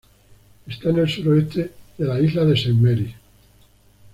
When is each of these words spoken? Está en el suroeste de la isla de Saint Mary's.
Está 0.65 0.89
en 0.89 0.97
el 0.97 1.07
suroeste 1.07 1.71
de 1.95 2.05
la 2.05 2.19
isla 2.19 2.43
de 2.43 2.57
Saint 2.57 2.81
Mary's. 2.81 3.13